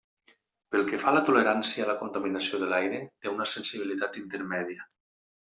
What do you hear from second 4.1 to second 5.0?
intermèdia.